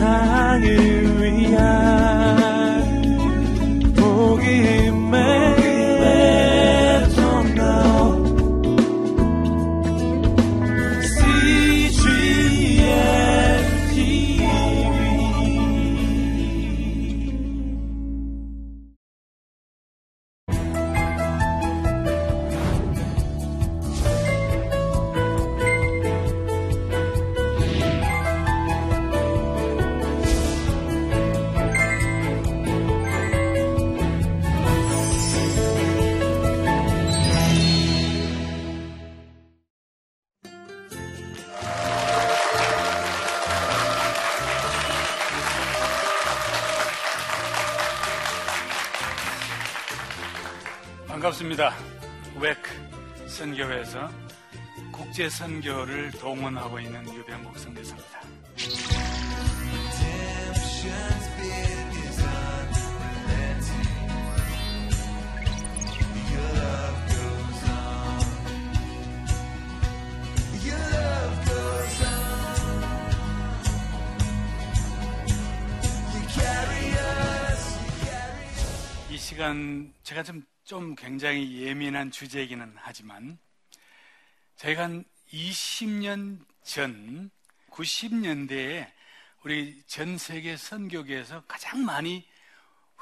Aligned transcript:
세상을 0.00 1.09
반갑습니다. 51.20 51.74
웨크 52.40 52.70
선교회에서 53.28 54.08
국제 54.90 55.28
선교를 55.28 56.12
동원하고 56.12 56.80
있는 56.80 57.14
유병국 57.14 57.58
선교사입니다. 57.58 58.20
이 79.10 79.18
시간 79.18 79.92
제가 80.02 80.22
좀, 80.22 80.42
좀 80.70 80.94
굉장히 80.94 81.62
예민한 81.62 82.12
주제이기는 82.12 82.76
하지만 82.76 83.40
저희가 84.54 84.84
한 84.84 85.04
20년 85.32 86.46
전 86.62 87.28
90년대에 87.70 88.88
우리 89.42 89.82
전 89.88 90.16
세계 90.16 90.56
선교계에서 90.56 91.42
가장 91.48 91.84
많이 91.84 92.24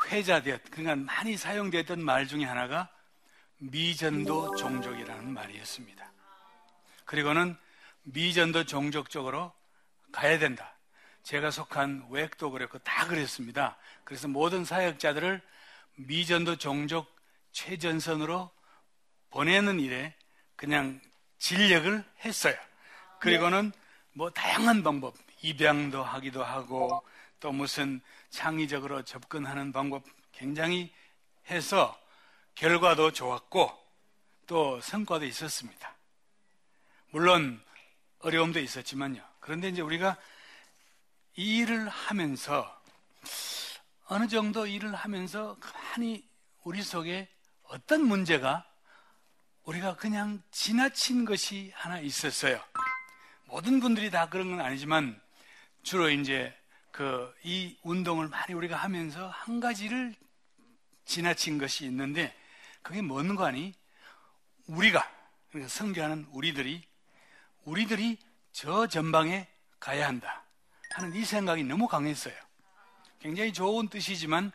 회자되었, 0.02 0.62
그러니까 0.70 0.97
많이 0.97 1.36
사용됐던 1.36 2.02
말 2.02 2.27
중에 2.27 2.44
하나가 2.44 2.88
미전도 3.58 4.56
종족이라는 4.56 5.30
말이었습니다. 5.30 6.10
그리고는 7.05 7.55
미전도 8.05 8.64
종족 8.64 9.10
쪽으로 9.10 9.53
가야 10.10 10.38
된다. 10.38 10.75
제가 11.22 11.50
속한 11.50 12.06
웩도 12.08 12.50
그랬고 12.50 12.78
다 12.78 13.06
그랬습니다. 13.06 13.77
그래서 14.05 14.27
모든 14.27 14.64
사역자들을 14.64 15.42
미전도 15.97 16.56
종족 16.56 17.17
최전선으로 17.59 18.51
보내는 19.31 19.81
일에 19.81 20.14
그냥 20.55 21.01
진력을 21.39 22.05
했어요. 22.25 22.55
그리고는 23.19 23.73
뭐 24.12 24.31
다양한 24.31 24.84
방법, 24.84 25.17
입양도 25.42 26.03
하기도 26.03 26.45
하고 26.45 27.05
또 27.41 27.50
무슨 27.50 28.00
창의적으로 28.31 29.03
접근하는 29.03 29.73
방법 29.73 30.05
굉장히 30.33 30.93
해서 31.50 31.99
결과도 32.55 33.12
좋았고 33.12 33.77
또 34.47 34.81
성과도 34.81 35.25
있었습니다. 35.25 35.97
물론 37.11 37.61
어려움도 38.21 38.61
있었지만요. 38.61 39.22
그런데 39.41 39.69
이제 39.69 39.82
우리가 39.82 40.16
이 41.37 41.59
일을 41.59 41.88
하면서 41.88 42.81
어느 44.06 44.28
정도 44.28 44.66
일을 44.66 44.94
하면서 44.94 45.56
가만히 45.61 46.27
우리 46.62 46.82
속에 46.82 47.28
어떤 47.69 48.05
문제가 48.05 48.65
우리가 49.65 49.97
그냥 49.97 50.43
지나친 50.51 51.25
것이 51.25 51.73
하나 51.75 52.01
있었어요. 52.01 52.61
모든 53.47 53.81
분들이 53.81 54.11
다 54.11 54.29
그런 54.29 54.51
건 54.51 54.61
아니지만 54.61 55.21
주로 55.83 56.11
이제 56.11 56.55
그 56.91 57.33
이 57.45 57.77
운동을 57.83 58.29
많이 58.29 58.53
우리가 58.55 58.77
하면서 58.77 59.29
한 59.29 59.61
가지를 59.61 60.15
지나친 61.05 61.59
것이 61.59 61.84
있는데 61.87 62.34
그게 62.83 63.01
뭔가 63.01 63.47
하니 63.47 63.75
우리가 64.67 65.09
그러니까 65.49 65.69
성교하는 65.69 66.27
우리들이 66.31 66.85
우리들이 67.65 68.19
저 68.53 68.87
전방에 68.87 69.49
가야 69.81 70.09
한다 70.09 70.45
하는 70.91 71.15
이 71.15 71.25
생각이 71.25 71.65
너무 71.65 71.87
강했어요. 71.87 72.35
굉장히 73.21 73.53
좋은 73.53 73.89
뜻이지만 73.89 74.53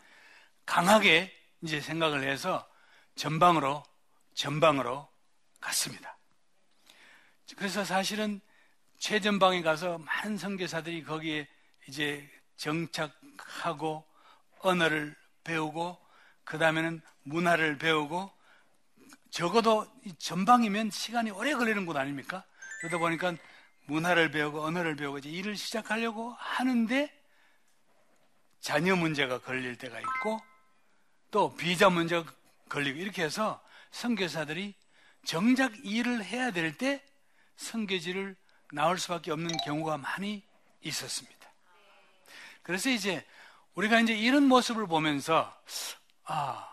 강하게 0.66 1.31
이제 1.62 1.81
생각을 1.81 2.30
해서 2.30 2.68
전방으로 3.16 3.84
전방으로 4.34 5.07
갔습니다. 5.59 6.18
그래서 7.56 7.84
사실은 7.85 8.41
최전방에 8.97 9.62
가서 9.62 9.97
많은 10.00 10.38
선교사들이 10.38 11.03
거기에 11.03 11.47
이제 11.88 12.29
정착하고 12.56 14.06
언어를 14.59 15.16
배우고 15.44 16.00
그 16.44 16.57
다음에는 16.57 17.01
문화를 17.24 17.78
배우고 17.78 18.31
적어도 19.30 19.85
전방이면 20.19 20.91
시간이 20.91 21.31
오래 21.31 21.53
걸리는 21.53 21.85
곳 21.85 21.97
아닙니까? 21.97 22.45
그러다 22.80 22.97
보니까 22.97 23.35
문화를 23.85 24.31
배우고 24.31 24.63
언어를 24.63 24.95
배우고 24.95 25.18
이제 25.19 25.30
일을 25.30 25.56
시작하려고 25.57 26.34
하는데 26.34 27.12
자녀 28.62 28.95
문제가 28.95 29.40
걸릴 29.40 29.78
때가 29.78 30.00
있고 30.00 30.40
또 31.31 31.53
비자 31.56 31.90
문제가 31.90 32.31
걸리고 32.73 32.97
이렇게 32.97 33.23
해서 33.23 33.63
선교사들이 33.91 34.73
정작 35.23 35.73
일을 35.85 36.25
해야 36.25 36.50
될 36.50 36.75
때 36.75 37.03
선교지를 37.56 38.35
나올 38.72 38.97
수밖에 38.97 39.31
없는 39.31 39.56
경우가 39.63 40.00
많이 40.00 40.44
있었습니다. 40.81 41.53
그래서 42.63 42.89
이제 42.89 43.23
우리가 43.75 44.00
이제 44.00 44.16
이런 44.17 44.47
모습을 44.47 44.88
보면서 44.88 45.56
아 46.23 46.67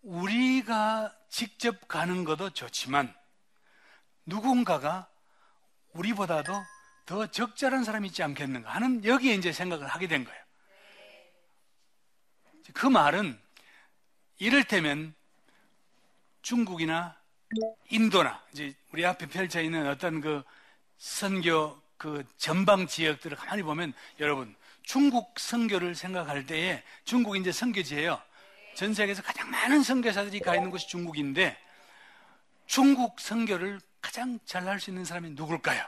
우리가 0.00 1.14
직접 1.28 1.86
가는 1.86 2.24
것도 2.24 2.50
좋지만 2.50 3.14
누군가가 4.24 5.06
우리보다도 5.92 6.54
더 7.04 7.26
적절한 7.26 7.84
사람이 7.84 8.08
있지 8.08 8.22
않겠는가 8.22 8.70
하는 8.70 9.04
여기에 9.04 9.34
이제 9.34 9.52
생각을 9.52 9.86
하게 9.86 10.08
된 10.08 10.24
거예요. 10.24 10.42
그 12.72 12.86
말은 12.86 13.45
이를테면 14.38 15.14
중국이나 16.42 17.16
인도나 17.90 18.42
이제 18.52 18.74
우리 18.92 19.04
앞에 19.04 19.26
펼쳐 19.26 19.60
있는 19.60 19.86
어떤 19.88 20.20
그 20.20 20.42
선교 20.98 21.80
그 21.96 22.24
전방 22.36 22.86
지역들을 22.86 23.36
가만히 23.36 23.62
보면 23.62 23.92
여러분 24.20 24.54
중국 24.82 25.38
선교를 25.38 25.94
생각할 25.94 26.46
때에 26.46 26.82
중국이 27.04 27.40
이제 27.40 27.50
선교지예요. 27.52 28.20
전 28.74 28.92
세계에서 28.94 29.22
가장 29.22 29.50
많은 29.50 29.82
선교사들이 29.82 30.40
가 30.40 30.54
있는 30.54 30.70
곳이 30.70 30.86
중국인데 30.88 31.56
중국 32.66 33.18
선교를 33.20 33.80
가장 34.00 34.38
잘 34.44 34.68
할 34.68 34.78
수 34.78 34.90
있는 34.90 35.04
사람이 35.04 35.30
누굴까요? 35.30 35.84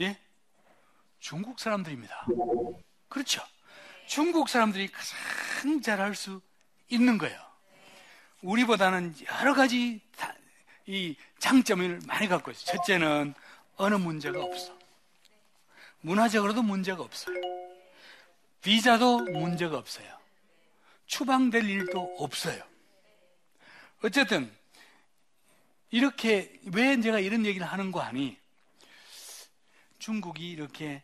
예? 0.00 0.18
중국 1.20 1.58
사람들입니다. 1.60 2.26
그렇죠. 3.08 3.42
중국 4.06 4.48
사람들이 4.48 4.88
가장 4.88 5.80
잘할 5.80 6.14
수 6.14 6.40
있는 6.88 7.18
거예요. 7.18 7.38
우리보다는 8.42 9.14
여러 9.40 9.54
가지 9.54 10.00
이 10.86 11.16
장점을 11.38 12.00
많이 12.06 12.28
갖고 12.28 12.50
있어요. 12.50 12.76
첫째는 12.76 13.34
어느 13.76 13.94
문제가 13.94 14.42
없어. 14.42 14.76
문화적으로도 16.02 16.62
문제가 16.62 17.02
없어요. 17.02 17.36
비자도 18.62 19.20
문제가 19.20 19.78
없어요. 19.78 20.06
추방될 21.06 21.68
일도 21.68 22.16
없어요. 22.18 22.62
어쨌든 24.02 24.54
이렇게 25.90 26.60
왜 26.72 27.00
제가 27.00 27.20
이런 27.20 27.46
얘기를 27.46 27.66
하는 27.66 27.90
거 27.90 28.00
아니? 28.00 28.36
중국이 29.98 30.50
이렇게 30.50 31.02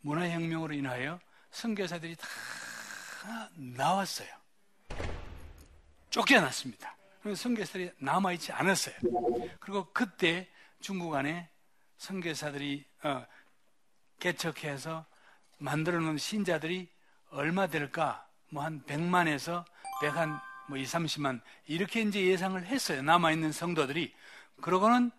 문화혁명으로 0.00 0.74
인하여 0.74 1.20
선교사들이 1.52 2.16
다 2.16 3.48
나왔어요. 3.54 4.28
쫓겨났습니다. 6.10 6.96
선교사들이 7.36 7.90
남아있지 7.98 8.52
않았어요. 8.52 8.94
그리고 9.60 9.86
그때 9.92 10.48
중국 10.80 11.14
안에 11.14 11.48
선교사들이 11.98 12.84
어, 13.04 13.24
개척해서 14.18 15.06
만들어 15.58 16.00
놓은 16.00 16.18
신자들이 16.18 16.88
얼마 17.30 17.66
될까? 17.68 18.26
뭐 18.50 18.64
한 18.64 18.82
100만에서 18.84 19.64
100한 20.02 20.40
뭐 20.68 20.76
2, 20.76 20.82
30만 20.84 21.40
이렇게 21.66 22.02
이제 22.02 22.20
예상을 22.26 22.62
했어요. 22.66 23.02
남아 23.02 23.32
있는 23.32 23.52
성도들이. 23.52 24.12
그러고는 24.60 25.10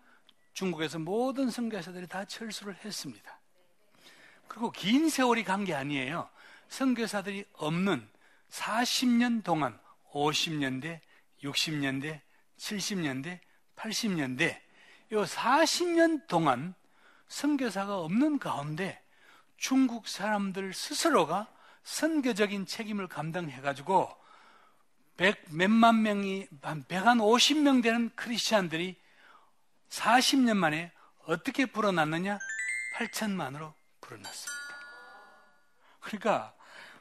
중국에서 0.52 0.98
모든 0.98 1.50
선교사들이 1.50 2.06
다 2.06 2.24
철수를 2.24 2.76
했습니다. 2.84 3.33
그리고 4.48 4.70
긴 4.70 5.08
세월이 5.08 5.44
간 5.44 5.64
게 5.64 5.74
아니에요. 5.74 6.28
선교사들이 6.68 7.44
없는 7.54 8.08
40년 8.50 9.42
동안 9.44 9.78
50년대, 10.12 11.00
60년대, 11.42 12.20
70년대, 12.58 13.40
80년대 13.76 14.60
이 15.10 15.14
40년 15.14 16.26
동안 16.26 16.74
선교사가 17.28 17.98
없는 17.98 18.38
가운데 18.38 19.00
중국 19.56 20.08
사람들 20.08 20.72
스스로가 20.72 21.48
선교적인 21.82 22.66
책임을 22.66 23.08
감당해 23.08 23.60
가지고 23.60 24.14
백 25.16 25.44
몇만 25.50 26.02
명이 26.02 26.48
한 26.62 26.84
150명 26.84 27.82
되는 27.82 28.10
크리스천들이 28.16 28.96
40년 29.90 30.56
만에 30.56 30.92
어떻게 31.26 31.66
불어났느냐? 31.66 32.38
8천만으로 32.96 33.72
불어났습니다. 34.04 34.64
그러니까 36.00 36.54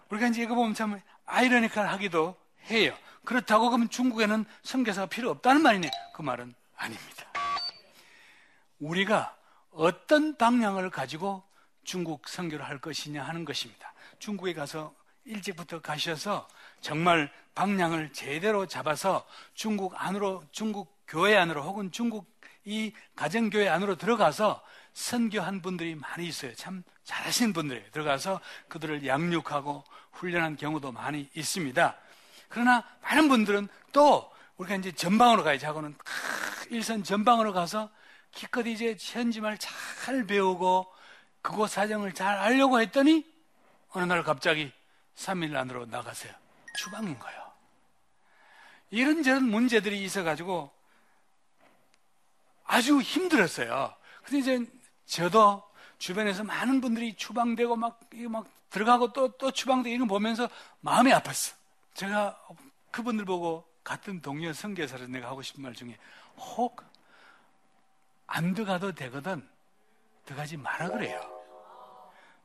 우리가 0.10 0.28
이제 0.28 0.44
이거 0.44 0.56
보면 0.56 0.74
참 0.74 1.00
아이러니컬 1.26 1.88
하기도 1.88 2.38
해요. 2.70 2.96
그렇다고 3.26 3.70
그러면 3.70 3.90
중국에는 3.90 4.46
선교사가 4.64 5.08
필요 5.08 5.30
없다는 5.30 5.62
말이네. 5.62 5.90
그 6.14 6.22
말은 6.22 6.54
아닙니다. 6.76 7.26
우리가 8.80 9.36
어떤 9.72 10.36
방향을 10.36 10.90
가지고 10.90 11.44
중국 11.84 12.28
선교를 12.28 12.66
할 12.66 12.80
것이냐 12.80 13.24
하는 13.24 13.46
것입니다. 13.46 13.94
중국에 14.20 14.54
가서 14.54 14.94
일찍부터 15.26 15.82
가셔서 15.82 16.48
정말 16.82 17.32
방향을 17.56 18.12
제대로 18.14 18.66
잡아서 18.66 19.26
중국 19.54 19.94
안으로 19.96 20.44
중국 20.52 21.02
교회 21.08 21.38
안으로 21.38 21.64
혹은 21.64 21.92
중국 21.92 22.34
이 22.66 22.94
가정교회 23.16 23.68
안으로 23.68 23.96
들어가서 23.96 24.62
선교한 24.94 25.62
분들이 25.62 25.96
많이 25.96 26.28
있어요. 26.28 26.54
참 26.56 26.84
잘하신 27.04 27.54
분들이 27.54 27.84
들어가서 27.92 28.40
그들을 28.70 29.06
양육하고 29.06 29.84
훈련한 30.14 30.56
경우도 30.56 30.92
많이 30.92 31.30
있습니다. 31.36 31.98
그러나 32.50 32.84
많은 33.02 33.28
분들은 33.28 33.68
또 33.92 34.32
우리가 34.58 34.76
이제 34.76 34.92
전방으로 34.92 35.44
가야지 35.44 35.66
하고는 35.66 35.96
일선 36.70 37.04
전방으로 37.04 37.54
가서 37.54 37.90
기껏 38.32 38.66
이제 38.66 38.96
현지 39.00 39.42
말 39.42 39.58
잘 39.58 40.26
배우고 40.26 40.92
그곳 41.42 41.70
사정을 41.70 42.14
잘 42.14 42.38
알려고 42.38 42.80
했더니 42.80 43.26
어느 43.90 44.06
날 44.06 44.24
갑자기 44.24 44.72
3일 45.16 45.56
안으로 45.56 45.86
나가세요. 45.86 46.34
추방인 46.78 47.18
거예요. 47.20 47.52
이런저런 48.90 49.44
문제들이 49.44 50.04
있어가지고 50.04 50.72
아주 52.66 53.00
힘들었어요. 53.02 53.96
근데 54.24 54.40
이제 54.40 54.66
저도 55.06 55.64
주변에서 55.98 56.44
많은 56.44 56.82
분들이 56.82 57.16
추방되고 57.16 57.76
막, 57.76 58.00
막 58.30 58.48
들어가고 58.70 59.14
또, 59.14 59.30
또 59.38 59.52
추방되고 59.52 59.94
이런 59.94 60.08
거 60.08 60.16
보면서 60.16 60.50
마음이 60.82 61.12
아팠어. 61.12 61.56
제가 61.94 62.40
그분들 62.92 63.26
보고 63.26 63.68
같은 63.84 64.22
동료 64.22 64.52
성교사로 64.54 65.08
내가 65.08 65.28
하고 65.30 65.42
싶은 65.42 65.64
말 65.64 65.74
중에 65.74 65.98
혹 66.38 66.94
안 68.28 68.54
들어가도 68.54 68.94
되거든. 68.94 69.48
들어가지 70.26 70.58
마라 70.58 70.90
그래요. 70.90 71.22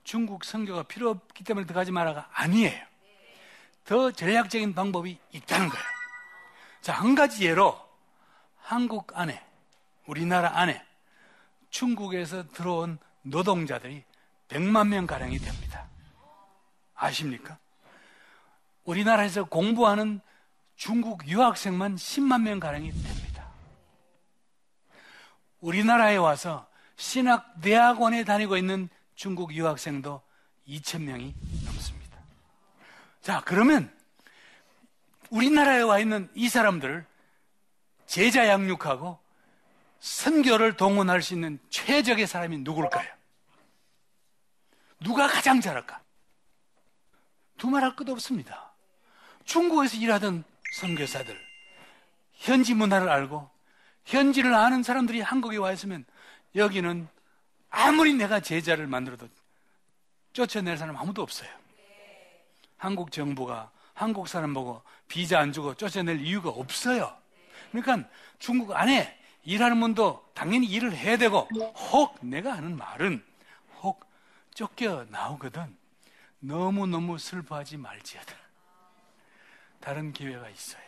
중국 0.04 0.44
선교가 0.44 0.82
필요 0.84 1.10
없기 1.10 1.44
때문에 1.44 1.66
들어가지 1.66 1.92
마라가 1.92 2.28
아니에요. 2.32 2.86
더 3.84 4.10
전략적인 4.10 4.74
방법이 4.74 5.18
있다는 5.32 5.68
거예요. 5.68 5.84
자, 6.82 6.92
한 6.92 7.14
가지 7.14 7.46
예로 7.46 7.78
한국 8.60 9.16
안에, 9.16 9.42
우리나라 10.06 10.58
안에 10.58 10.84
중국에서 11.70 12.48
들어온 12.48 12.98
노동자들이 13.22 14.04
100만 14.48 14.88
명 14.88 15.06
가량이 15.06 15.38
됩니다. 15.38 15.88
아십니까? 16.94 17.58
우리나라에서 18.84 19.44
공부하는 19.44 20.20
중국 20.76 21.26
유학생만 21.28 21.96
10만 21.96 22.42
명 22.42 22.60
가량이 22.60 22.90
됩니다. 22.90 23.48
우리나라에 25.60 26.16
와서 26.16 26.66
신학 26.96 27.60
대학원에 27.60 28.24
다니고 28.24 28.56
있는 28.56 28.88
중국 29.14 29.52
유학생도 29.54 30.22
2천 30.68 31.02
명이 31.02 31.34
넘습니다. 31.64 32.18
자, 33.20 33.42
그러면 33.44 33.92
우리나라에 35.30 35.82
와 35.82 35.98
있는 35.98 36.30
이 36.34 36.48
사람들을 36.48 37.04
제자 38.06 38.48
양육하고 38.48 39.18
선교를 40.00 40.76
동원할 40.76 41.22
수 41.22 41.34
있는 41.34 41.58
최적의 41.70 42.26
사람이 42.26 42.58
누굴까요? 42.58 43.08
누가 45.00 45.26
가장 45.26 45.60
잘할까? 45.60 46.00
두말할 47.56 47.96
것도 47.96 48.12
없습니다. 48.12 48.72
중국에서 49.44 49.96
일하던 49.96 50.44
선교사들, 50.74 51.38
현지 52.34 52.74
문화를 52.74 53.08
알고 53.08 53.50
현지를 54.04 54.54
아는 54.54 54.82
사람들이 54.82 55.20
한국에 55.20 55.56
와 55.56 55.72
있으면 55.72 56.04
여기는 56.54 57.08
아무리 57.70 58.14
내가 58.14 58.40
제자를 58.40 58.86
만들어도 58.86 59.28
쫓아낼 60.32 60.78
사람 60.78 60.96
아무도 60.96 61.22
없어요. 61.22 61.50
한국 62.76 63.10
정부가 63.10 63.70
한국 63.92 64.28
사람 64.28 64.54
보고 64.54 64.82
비자 65.08 65.40
안 65.40 65.52
주고 65.52 65.74
쫓아낼 65.74 66.20
이유가 66.20 66.50
없어요. 66.50 67.14
그러니까 67.72 68.08
중국 68.38 68.72
안에 68.72 69.17
일하는 69.48 69.80
분도 69.80 70.30
당연히 70.34 70.66
일을 70.66 70.94
해야 70.94 71.16
되고 71.16 71.48
혹 71.90 72.18
내가 72.20 72.52
하는 72.52 72.76
말은 72.76 73.24
혹 73.80 74.04
쫓겨 74.52 75.06
나오거든 75.08 75.74
너무너무 76.38 77.16
슬퍼하지 77.16 77.78
말지어다. 77.78 78.34
다른 79.80 80.12
기회가 80.12 80.50
있어요. 80.50 80.82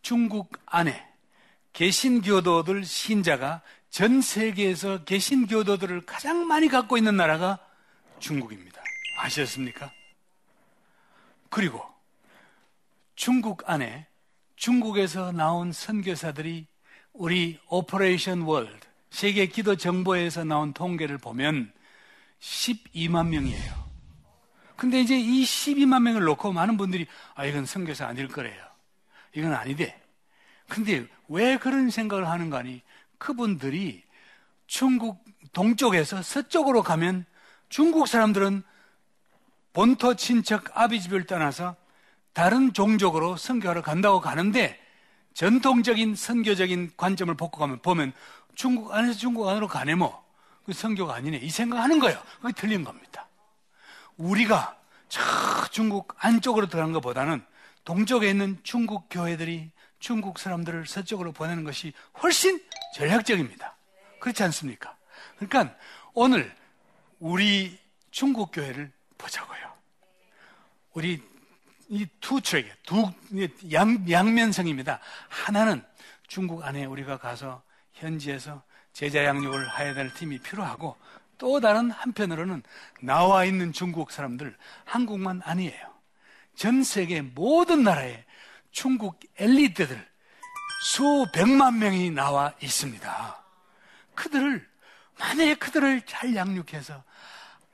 중국 0.00 0.52
안에 0.64 1.08
개신교도들 1.72 2.84
신자가 2.84 3.62
전 3.90 4.20
세계에서 4.20 5.02
개신교도들을 5.02 6.06
가장 6.06 6.46
많이 6.46 6.68
갖고 6.68 6.96
있는 6.96 7.16
나라가 7.16 7.58
중국입니다. 8.20 8.80
아셨습니까? 9.18 9.90
그리고 11.50 11.84
중국 13.16 13.68
안에 13.68 14.06
중국에서 14.54 15.32
나온 15.32 15.72
선교사들이 15.72 16.70
우리 17.12 17.58
Operation 17.68 18.42
World 18.42 18.86
세계 19.10 19.46
기도 19.46 19.76
정보에서 19.76 20.44
나온 20.44 20.72
통계를 20.72 21.18
보면 21.18 21.70
12만 22.40 23.28
명이에요. 23.28 23.82
근데 24.76 25.00
이제 25.00 25.18
이 25.18 25.44
12만 25.44 26.02
명을 26.02 26.24
놓고 26.24 26.52
많은 26.52 26.76
분들이 26.76 27.06
아 27.34 27.44
이건 27.44 27.66
선교사 27.66 28.06
아닐 28.06 28.28
거래요. 28.28 28.64
이건 29.34 29.52
아니대. 29.52 30.00
근데 30.68 31.06
왜 31.28 31.58
그런 31.58 31.90
생각을 31.90 32.28
하는가 32.28 32.58
하니 32.58 32.80
그분들이 33.18 34.02
중국 34.66 35.22
동쪽에서 35.52 36.22
서쪽으로 36.22 36.82
가면 36.82 37.26
중국 37.68 38.08
사람들은 38.08 38.62
본토 39.74 40.14
친척 40.14 40.76
아비 40.76 41.00
집을 41.00 41.26
떠나서 41.26 41.76
다른 42.32 42.72
종족으로 42.72 43.36
선교하러 43.36 43.82
간다고 43.82 44.20
가는데 44.20 44.81
전통적인 45.34 46.14
선교적인 46.14 46.92
관점을 46.96 47.34
가면 47.36 47.80
보면 47.80 48.12
중국 48.54 48.92
안에서 48.92 49.18
중국 49.18 49.48
안으로 49.48 49.68
가네 49.68 49.94
뭐. 49.94 50.22
그 50.64 50.72
선교가 50.72 51.14
아니네. 51.14 51.38
이 51.38 51.50
생각하는 51.50 51.98
거예요. 51.98 52.22
그게 52.40 52.52
틀린 52.52 52.84
겁니다. 52.84 53.26
우리가 54.16 54.78
저 55.08 55.20
중국 55.70 56.14
안쪽으로 56.18 56.68
들어간 56.68 56.92
것보다는 56.92 57.44
동쪽에 57.84 58.30
있는 58.30 58.58
중국 58.62 59.08
교회들이 59.10 59.70
중국 59.98 60.38
사람들을 60.38 60.86
서쪽으로 60.86 61.32
보내는 61.32 61.64
것이 61.64 61.92
훨씬 62.22 62.62
전략적입니다. 62.94 63.76
그렇지 64.20 64.42
않습니까? 64.44 64.96
그러니까 65.36 65.74
오늘 66.14 66.54
우리 67.18 67.78
중국 68.10 68.52
교회를 68.52 68.92
보자고요. 69.18 69.72
우리 70.92 71.22
이투 71.92 72.40
트랙, 72.40 72.82
두 72.84 73.12
양, 73.70 74.10
양면성입니다. 74.10 74.98
하나는 75.28 75.84
중국 76.26 76.64
안에 76.64 76.86
우리가 76.86 77.18
가서 77.18 77.62
현지에서 77.92 78.62
제자 78.94 79.24
양육을 79.24 79.78
해야 79.78 79.92
될 79.92 80.12
팀이 80.14 80.38
필요하고 80.38 80.96
또 81.36 81.60
다른 81.60 81.90
한편으로는 81.90 82.62
나와 83.02 83.44
있는 83.44 83.74
중국 83.74 84.10
사람들, 84.10 84.56
한국만 84.86 85.42
아니에요. 85.44 85.92
전 86.54 86.82
세계 86.82 87.20
모든 87.20 87.82
나라에 87.82 88.24
중국 88.70 89.20
엘리트들 89.36 90.08
수백만 90.84 91.78
명이 91.78 92.10
나와 92.10 92.54
있습니다. 92.62 93.44
그들을, 94.14 94.66
만약에 95.18 95.56
그들을 95.56 96.06
잘 96.06 96.34
양육해서 96.34 97.04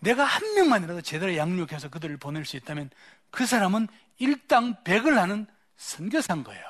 내가 0.01 0.25
한 0.25 0.55
명만이라도 0.57 1.03
제대로 1.03 1.37
양육해서 1.37 1.89
그들을 1.89 2.17
보낼 2.17 2.45
수 2.45 2.57
있다면 2.57 2.91
그 3.31 3.47
사람은 3.47 3.87
일당 4.19 4.83
백을 4.85 5.19
하는 5.19 5.47
선교사인 5.77 6.45
거예요. 6.45 6.63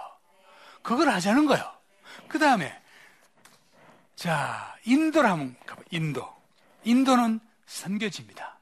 그걸 0.82 1.08
하자는 1.08 1.46
거예요. 1.46 1.64
그 2.28 2.38
다음에 2.38 2.80
자 4.16 4.76
인도를 4.84 5.30
한번 5.30 5.56
가봐. 5.66 5.82
인도. 5.90 6.26
인도는 6.84 7.40
선교지입니다. 7.66 8.58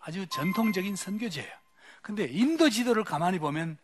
아주 0.00 0.26
전통적인 0.28 0.94
선교지예요. 0.96 1.50
근데 2.02 2.24
인도 2.30 2.70
지도를 2.70 3.02
가만히 3.04 3.38
보면 3.38 3.76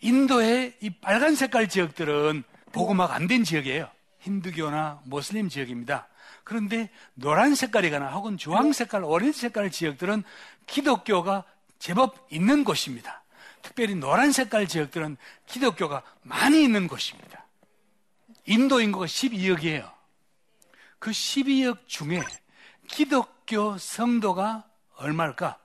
인도의 0.00 0.76
이 0.80 0.90
빨간 0.90 1.34
색깔 1.34 1.68
지역들은 1.68 2.42
보고막 2.72 3.10
안 3.12 3.28
된 3.28 3.44
지역이에요. 3.44 3.88
힌두교나 4.20 5.02
모슬림 5.04 5.48
지역입니다. 5.48 6.08
그런데 6.44 6.90
노란 7.14 7.54
색깔이거나 7.54 8.08
혹은 8.12 8.38
주황 8.38 8.72
색깔, 8.72 9.04
오렌지 9.04 9.38
색깔 9.40 9.70
지역들은 9.70 10.22
기독교가 10.66 11.44
제법 11.78 12.26
있는 12.30 12.64
곳입니다. 12.64 13.21
특별히 13.62 13.94
노란 13.94 14.32
색깔 14.32 14.66
지역들은 14.66 15.16
기독교가 15.46 16.02
많이 16.22 16.62
있는 16.62 16.88
곳입니다. 16.88 17.46
인도 18.46 18.80
인구가 18.80 19.06
12억이에요. 19.06 19.90
그 20.98 21.10
12억 21.10 21.86
중에 21.86 22.22
기독교 22.88 23.78
성도가 23.78 24.68
얼마일까? 24.96 25.58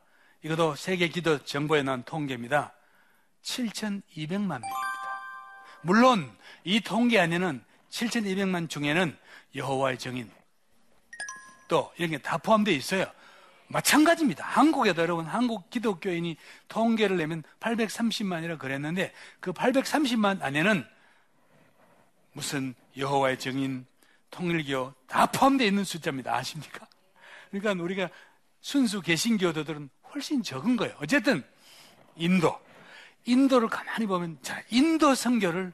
이것도 0.43 0.75
세계 0.75 1.07
기도 1.09 1.43
정보에 1.43 1.83
나온 1.83 2.03
통계입니다. 2.03 2.73
7,200만 3.43 4.47
명입니다. 4.47 4.67
물론 5.81 6.37
이 6.63 6.79
통계 6.81 7.19
안에는 7.19 7.63
7,200만 7.89 8.69
중에는 8.69 9.17
여호와의 9.55 9.97
정인 9.97 10.31
또 11.67 11.91
이런 11.97 12.11
게 12.11 12.17
다 12.19 12.37
포함되어 12.37 12.73
있어요. 12.73 13.11
마찬가지입니다. 13.67 14.45
한국에도 14.45 15.01
여러분 15.01 15.25
한국 15.25 15.69
기독교인이 15.69 16.37
통계를 16.67 17.17
내면 17.17 17.43
830만이라 17.59 18.57
그랬는데 18.57 19.13
그 19.39 19.51
830만 19.53 20.41
안에는 20.41 20.85
무슨 22.33 22.75
여호와의 22.95 23.39
정인, 23.39 23.85
통일교 24.31 24.93
다 25.07 25.25
포함되어 25.27 25.67
있는 25.67 25.83
숫자입니다. 25.83 26.33
아십니까? 26.35 26.87
그러니까 27.51 27.83
우리가 27.83 28.09
순수 28.61 29.01
개신교도들은 29.01 29.89
훨씬 30.13 30.43
적은 30.43 30.75
거예요. 30.77 30.95
어쨌든 31.01 31.43
인도, 32.15 32.57
인도를 33.25 33.67
가만히 33.69 34.05
보면 34.05 34.37
자 34.41 34.61
인도 34.69 35.13
선교를 35.15 35.73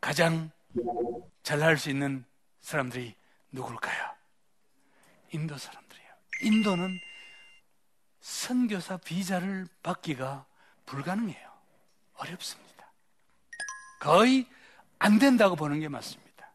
가장 0.00 0.50
잘 1.42 1.62
할 1.62 1.76
수 1.78 1.90
있는 1.90 2.24
사람들이 2.60 3.14
누굴까요? 3.52 4.04
인도 5.32 5.56
사람들이에요. 5.56 5.87
인도는 6.42 7.00
선교사 8.20 8.96
비자를 8.98 9.66
받기가 9.82 10.44
불가능해요. 10.86 11.48
어렵습니다. 12.14 12.92
거의 14.00 14.46
안 14.98 15.18
된다고 15.18 15.56
보는 15.56 15.80
게 15.80 15.88
맞습니다. 15.88 16.50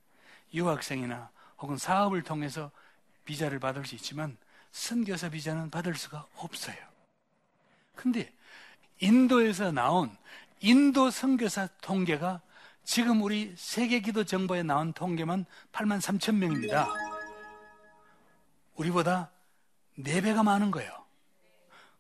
유학생이나 0.54 1.30
혹은 1.60 1.78
사업을 1.78 2.24
통해서 2.24 2.72
비자를 3.26 3.60
받을 3.60 3.86
수 3.86 3.96
있지만 3.96 4.38
선교사 4.72 5.30
비자는 5.30 5.70
받을 5.70 5.96
수가 5.96 6.26
없어요. 6.36 6.76
근데 7.96 8.34
인도에서 9.00 9.72
나온 9.72 10.16
인도 10.60 11.10
선교사 11.10 11.68
통계가 11.82 12.42
지금 12.84 13.22
우리 13.22 13.54
세계 13.58 14.00
기도 14.00 14.24
정보에 14.24 14.64
나온 14.64 14.94
통계만 14.94 15.46
8만 15.72 16.02
3천 16.02 16.36
명입니다. 16.36 16.88
우리보다 18.76 19.33
4배가 20.00 20.44
많은 20.44 20.72
거예요. 20.72 20.92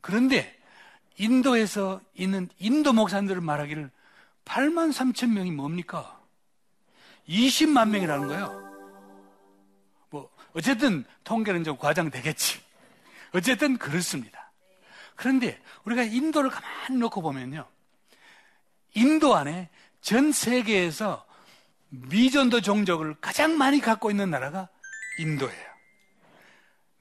그런데 0.02 0.58
인도에서 1.18 2.02
있는 2.16 2.50
인도 2.58 2.94
목사님들은 2.94 3.44
말하기를 3.44 3.92
8만 4.46 4.92
3천 4.92 5.32
명이 5.32 5.52
뭡니까? 5.52 6.20
20만 7.28 7.90
명이라는 7.90 8.28
거예요. 8.28 8.74
뭐, 10.10 10.30
어쨌든 10.54 11.06
통계는 11.24 11.64
좀 11.64 11.78
과장되겠지. 11.78 12.62
어쨌든 13.34 13.78
그렇습니다. 13.78 14.52
그런데 15.16 15.62
우리가 15.86 16.04
인도를 16.04 16.50
가만히 16.50 16.98
놓고 16.98 17.22
보면요. 17.22 17.68
인도 18.96 19.36
안에 19.36 19.70
전 20.02 20.32
세계에서 20.32 21.26
미전도 21.90 22.62
종족을 22.62 23.16
가장 23.22 23.58
많이 23.58 23.80
갖고 23.80 24.12
있는 24.12 24.30
나라가 24.32 24.68
인도예요. 25.20 25.73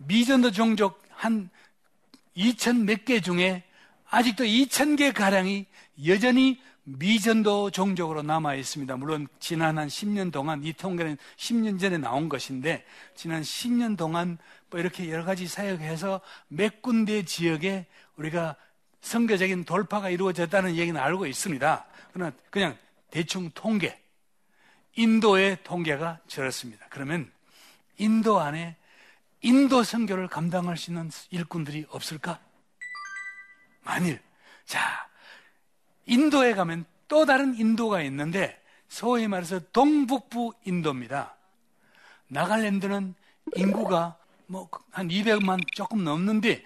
미전도 0.06 0.50
종족 0.52 1.02
한 1.11 1.50
2천 2.37 2.85
몇 2.85 3.04
개 3.04 3.21
중에 3.21 3.64
아직도 4.09 4.44
2천 4.44 4.97
개 4.99 5.12
가량이 5.12 5.66
여전히 6.06 6.61
미전도 6.85 7.71
종족으로 7.71 8.23
남아 8.23 8.56
있습니다. 8.56 8.97
물론 8.97 9.28
지난 9.38 9.78
한 9.78 9.88
10년 9.88 10.32
동안 10.32 10.64
이 10.64 10.73
통계는 10.73 11.16
10년 11.37 11.78
전에 11.78 11.97
나온 11.99 12.28
것인데 12.28 12.85
지난 13.14 13.42
10년 13.42 13.97
동안 13.97 14.38
뭐 14.68 14.80
이렇게 14.80 15.09
여러 15.11 15.25
가지 15.25 15.47
사역해서 15.47 16.21
몇 16.49 16.82
군데 16.82 17.25
지역에 17.25 17.87
우리가 18.16 18.56
선교적인 19.00 19.64
돌파가 19.64 20.11
이루어졌다는 20.11 20.76
얘기는 20.76 21.00
알고 21.00 21.26
있습니다. 21.26 21.87
그러나 22.12 22.32
그냥 22.50 22.76
대충 23.11 23.50
통계 23.54 24.00
인도의 24.97 25.59
통계가 25.64 26.21
저렇습니다. 26.26 26.87
그러면 26.90 27.30
인도 27.99 28.40
안에 28.40 28.76
인도 29.42 29.82
선교를 29.82 30.28
감당할 30.28 30.76
수 30.76 30.90
있는 30.90 31.11
일꾼들이 31.30 31.87
없을까? 31.90 32.40
만일 33.82 34.20
자 34.64 35.08
인도에 36.06 36.54
가면 36.54 36.84
또 37.08 37.26
다른 37.26 37.54
인도가 37.54 38.02
있는데 38.02 38.62
소위 38.88 39.26
말해서 39.28 39.61
동북부 39.72 40.54
인도입니다. 40.64 41.37
나갈랜드는 42.28 43.14
인구가 43.56 44.16
뭐 44.46 44.68
한 44.92 45.08
200만 45.08 45.61
조금 45.75 46.04
넘는데 46.04 46.62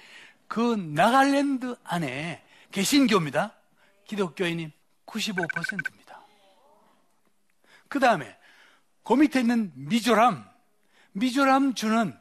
그 0.49 0.75
나갈랜드 0.75 1.77
안에 1.85 2.45
개신교입니다. 2.73 3.55
기독교인이 4.05 4.71
95%입니다. 5.07 6.21
그 7.89 7.99
다음에 7.99 8.37
그 9.05 9.15
밑에 9.15 9.41
있는 9.41 9.73
미조람, 9.75 10.45
미조람 11.13 11.75
주는 11.75 12.17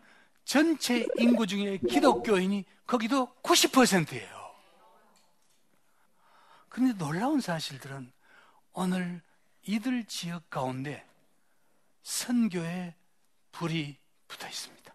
전체 0.46 1.06
인구 1.18 1.48
중에 1.48 1.80
기독교인이 1.80 2.64
거기도 2.86 3.36
90%예요. 3.42 4.56
그런데 6.70 6.98
놀라운 6.98 7.42
사실들은 7.42 8.12
오늘 8.74 9.22
이들 9.64 10.06
지역 10.06 10.50
가운데 10.50 11.06
선교에 12.04 12.94
불이 13.52 13.98
붙어 14.28 14.48
있습니다. 14.48 14.94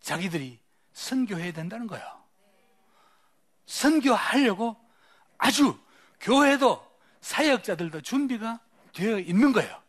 자기들이 0.00 0.60
선교해야 0.92 1.52
된다는 1.52 1.86
거예요. 1.88 2.06
선교하려고 3.66 4.76
아주 5.38 5.76
교회도 6.20 6.86
사역자들도 7.20 8.02
준비가 8.02 8.60
되어 8.92 9.18
있는 9.18 9.52
거예요. 9.52 9.82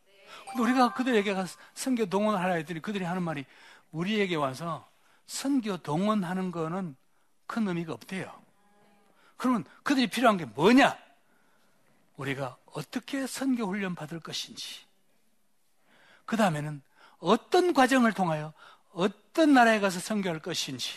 근데 0.48 0.64
우리가 0.64 0.94
그들에게 0.94 1.34
가서 1.34 1.60
선교 1.74 2.06
동원하라 2.06 2.56
했더니 2.56 2.82
그들이 2.82 3.04
하는 3.04 3.22
말이 3.22 3.46
우리에게 3.96 4.36
와서 4.36 4.88
선교 5.26 5.78
동원하는 5.78 6.52
거는 6.52 6.96
큰 7.48 7.68
의미가 7.68 7.94
없대요. 7.94 8.32
그러면 9.38 9.64
그들이 9.84 10.08
필요한 10.08 10.38
게 10.38 10.46
뭐냐? 10.46 10.98
우리가 12.18 12.58
어떻게 12.74 13.26
선교 13.26 13.66
훈련 13.66 13.96
받을 13.96 14.20
것인지, 14.20 14.82
그 16.26 16.36
다음에는 16.36 16.82
어떤 17.20 17.74
과정을 17.74 18.14
통하여 18.14 18.54
어떤 18.94 19.54
나라에 19.54 19.80
가서 19.80 20.00
선교할 20.00 20.40
것인지, 20.40 20.94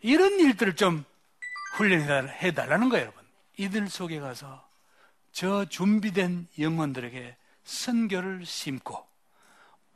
이런 0.00 0.38
일들을 0.40 0.76
좀 0.76 1.04
훈련해 1.74 2.54
달라는 2.54 2.88
거예요, 2.88 3.06
여러분. 3.06 3.24
이들 3.56 3.88
속에 3.88 4.20
가서 4.20 4.66
저 5.32 5.64
준비된 5.64 6.48
영혼들에게 6.58 7.36
선교를 7.64 8.46
심고, 8.46 9.06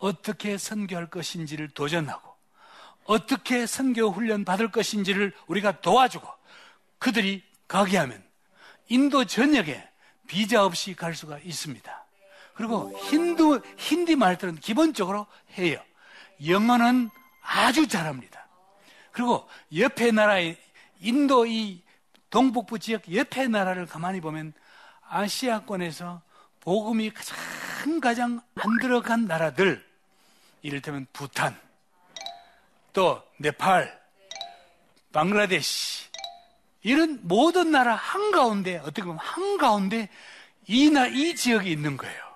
어떻게 0.01 0.59
선교할 0.59 1.09
것인지를 1.09 1.69
도전하고, 1.69 2.29
어떻게 3.05 3.67
선교 3.67 4.11
훈련 4.11 4.45
받을 4.45 4.71
것인지를 4.71 5.33
우리가 5.47 5.81
도와주고, 5.81 6.27
그들이 6.99 7.45
가게 7.69 7.97
하면 7.99 8.23
인도 8.89 9.25
전역에 9.25 9.89
비자 10.27 10.65
없이 10.65 10.95
갈 10.95 11.15
수가 11.15 11.39
있습니다. 11.39 12.07
그리고 12.55 12.93
힌두, 13.05 13.63
힌디 13.79 14.17
말들은 14.17 14.57
기본적으로 14.57 15.27
해요. 15.57 15.83
영어는 16.47 17.11
아주 17.43 17.89
잘합니다. 17.89 18.47
그리고 19.13 19.49
옆에 19.77 20.11
나라의 20.11 20.59
인도 21.01 21.47
이 21.47 21.83
동북부 22.29 22.79
지역 22.79 23.13
옆에 23.13 23.49
나라를 23.49 23.87
가만히 23.87 24.21
보면 24.21 24.53
아시아권에서 25.09 26.23
복음이 26.61 27.11
가장 27.11 28.01
가장 28.01 28.41
안 28.57 28.79
들어간 28.81 29.27
나라들 29.27 29.85
이를테면 30.63 31.07
부탄 31.13 31.59
또 32.93 33.23
네팔 33.39 34.01
방글라데시 35.13 36.09
이런 36.83 37.21
모든 37.23 37.71
나라 37.71 37.95
한가운데 37.95 38.79
어떻게 38.79 39.03
보면 39.03 39.19
한가운데 39.19 40.09
이, 40.67 40.91
나, 40.91 41.07
이 41.07 41.35
지역에 41.35 41.69
있는 41.69 41.97
거예요. 41.97 42.31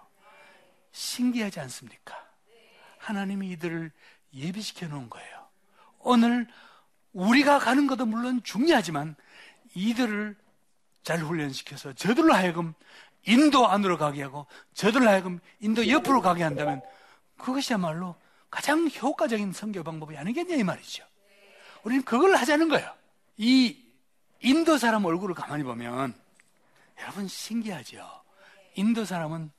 신기하지 0.92 1.60
않습니까? 1.60 2.14
하나님이 2.98 3.50
이들을 3.50 3.90
예비시켜 4.34 4.88
놓은 4.88 5.08
거예요. 5.08 5.46
오늘 6.00 6.48
우리가 7.12 7.58
가는 7.58 7.86
것도 7.86 8.06
물론 8.06 8.42
중요하지만 8.42 9.14
이들을 9.74 10.36
잘 11.02 11.20
훈련시켜서 11.20 11.92
저들로 11.94 12.34
하여금 12.34 12.74
인도 13.26 13.66
안으로 13.66 13.98
가게 13.98 14.22
하고 14.22 14.46
저들로 14.74 15.08
하여금 15.08 15.38
인도 15.60 15.88
옆으로 15.88 16.20
가게 16.20 16.42
한다면 16.42 16.82
그것이야말로 17.44 18.16
가장 18.50 18.88
효과적인 18.88 19.52
선교 19.52 19.82
방법이 19.82 20.16
아니겠냐 20.16 20.56
이 20.56 20.64
말이죠. 20.64 21.04
우리는 21.82 22.02
그걸 22.02 22.34
하자는 22.36 22.70
거예요. 22.70 22.90
이 23.36 23.78
인도 24.40 24.78
사람 24.78 25.04
얼굴을 25.04 25.34
가만히 25.34 25.62
보면 25.62 26.14
여러분 27.00 27.28
신기하죠. 27.28 28.08
인도 28.76 29.04
사람은 29.04 29.50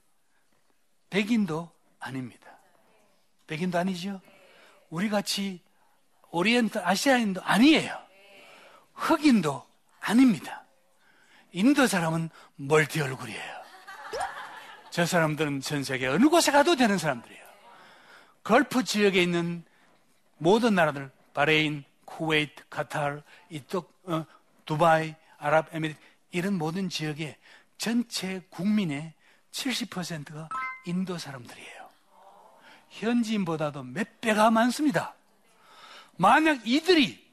백인도 1.12 1.70
아닙니다. 2.00 2.58
백인도 3.46 3.78
아니죠. 3.78 4.20
우리 4.90 5.10
같이 5.10 5.62
오리엔트 6.32 6.80
아시아인도 6.80 7.44
아니에요. 7.44 7.96
흑인도 8.94 9.64
아닙니다. 10.00 10.66
인도 11.52 11.86
사람은 11.86 12.30
multi 12.56 13.02
얼굴이에요. 13.02 13.56
저 14.90 15.06
사람들은 15.06 15.62
전 15.62 15.84
세계 15.84 16.08
어느 16.08 16.28
곳에 16.30 16.52
가도 16.52 16.76
되는 16.76 16.98
사람들이에요. 16.98 17.45
걸프 18.46 18.84
지역에 18.84 19.22
있는 19.24 19.66
모든 20.38 20.76
나라들, 20.76 21.12
바레인, 21.34 21.84
쿠웨이트, 22.06 22.64
카타르, 22.70 23.22
이쪽, 23.50 23.92
어, 24.04 24.24
두바이, 24.66 25.16
아랍에미리트, 25.40 26.00
이런 26.32 26.54
모든 26.54 26.88
지역에 26.88 27.38
전체 27.80 28.46
국민의 28.52 29.14
70%가 29.52 30.48
인도 30.86 31.18
사람들이에요. 31.18 31.90
현지인보다도 32.90 33.84
몇 33.84 34.22
배가 34.22 34.52
많습니다. 34.52 35.16
만약 36.16 36.68
이들이 36.68 37.26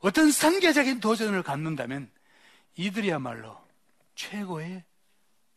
어떤 0.00 0.32
선계적인 0.32 0.98
도전을 0.98 1.44
갖는다면 1.44 2.10
이들이야말로 2.74 3.56
최고의 4.16 4.82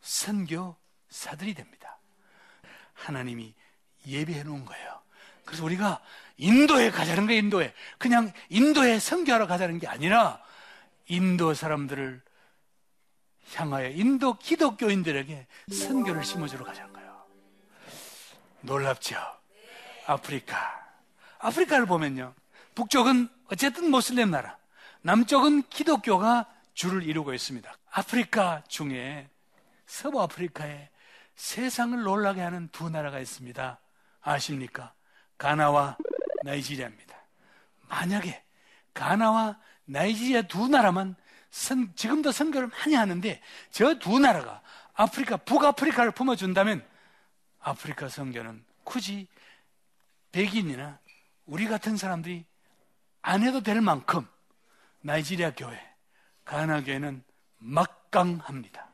선교사들이 0.00 1.54
됩니다. 1.54 1.98
하나님이 2.94 3.52
예비해 4.06 4.42
놓은 4.42 4.64
거예요. 4.64 5.00
그래서 5.44 5.64
우리가 5.64 6.00
인도에 6.36 6.90
가자는 6.90 7.26
거예요, 7.26 7.38
인도에. 7.38 7.74
그냥 7.98 8.32
인도에 8.48 8.98
선교하러 8.98 9.46
가자는 9.46 9.78
게 9.78 9.86
아니라 9.86 10.40
인도 11.08 11.54
사람들을 11.54 12.20
향하여 13.54 13.88
인도 13.90 14.36
기독교인들에게 14.38 15.46
선교를 15.72 16.24
심어주러 16.24 16.64
가자는 16.64 16.92
거예요. 16.92 17.24
놀랍죠? 18.62 19.16
아프리카. 20.06 20.84
아프리카를 21.38 21.86
보면요. 21.86 22.34
북쪽은 22.74 23.28
어쨌든 23.50 23.90
모슬렘 23.90 24.30
나라, 24.30 24.58
남쪽은 25.02 25.68
기독교가 25.68 26.46
주를 26.74 27.04
이루고 27.04 27.32
있습니다. 27.32 27.72
아프리카 27.90 28.62
중에 28.68 29.28
서부 29.86 30.20
아프리카에 30.20 30.90
세상을 31.36 32.02
놀라게 32.02 32.40
하는 32.40 32.68
두 32.72 32.90
나라가 32.90 33.20
있습니다. 33.20 33.78
아십니까? 34.26 34.92
가나와 35.38 35.96
나이지리아입니다. 36.42 37.16
만약에 37.88 38.42
가나와 38.92 39.58
나이지리아 39.84 40.42
두 40.42 40.68
나라만 40.68 41.14
선, 41.50 41.92
지금도 41.94 42.32
선교를 42.32 42.68
많이 42.68 42.94
하는데 42.94 43.40
저 43.70 43.94
두 43.98 44.18
나라가 44.18 44.62
아프리카, 44.94 45.36
북아프리카를 45.36 46.10
품어준다면 46.10 46.84
아프리카 47.60 48.08
선교는 48.08 48.64
굳이 48.84 49.28
백인이나 50.32 50.98
우리 51.44 51.66
같은 51.66 51.96
사람들이 51.96 52.44
안 53.22 53.42
해도 53.42 53.62
될 53.62 53.80
만큼 53.80 54.26
나이지리아 55.02 55.52
교회, 55.54 55.80
가나 56.44 56.82
교회는 56.82 57.22
막강합니다. 57.58 58.88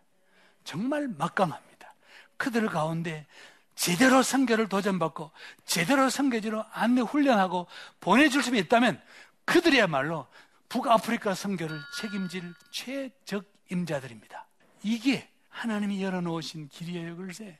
정말 0.64 1.08
막강합니다. 1.08 1.94
그들 2.36 2.68
가운데 2.68 3.26
제대로 3.74 4.22
선교를 4.22 4.68
도전받고 4.68 5.30
제대로 5.64 6.08
선교지로 6.10 6.64
안내 6.72 7.00
훈련하고 7.00 7.66
보내줄 8.00 8.42
수 8.42 8.54
있다면 8.54 9.00
그들이야말로 9.44 10.26
북아프리카 10.68 11.34
선교를 11.34 11.80
책임질 11.98 12.54
최적 12.70 13.44
임자들입니다. 13.70 14.46
이게 14.82 15.28
하나님이 15.48 16.02
열어놓으신 16.02 16.68
길이에요, 16.68 17.16
글쎄. 17.16 17.58